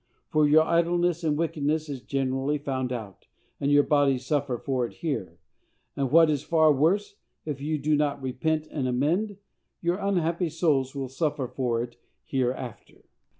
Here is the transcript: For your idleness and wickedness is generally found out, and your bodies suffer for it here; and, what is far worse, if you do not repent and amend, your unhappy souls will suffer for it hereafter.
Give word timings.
For 0.29 0.47
your 0.47 0.63
idleness 0.63 1.23
and 1.23 1.37
wickedness 1.37 1.87
is 1.87 2.01
generally 2.01 2.57
found 2.57 2.91
out, 2.91 3.27
and 3.59 3.71
your 3.71 3.83
bodies 3.83 4.25
suffer 4.25 4.57
for 4.57 4.83
it 4.87 4.93
here; 4.93 5.37
and, 5.95 6.09
what 6.09 6.27
is 6.31 6.41
far 6.41 6.73
worse, 6.73 7.17
if 7.45 7.61
you 7.61 7.77
do 7.77 7.95
not 7.95 8.19
repent 8.19 8.65
and 8.71 8.87
amend, 8.87 9.37
your 9.79 9.97
unhappy 9.99 10.49
souls 10.49 10.95
will 10.95 11.07
suffer 11.07 11.47
for 11.47 11.83
it 11.83 11.97
hereafter. 12.25 13.03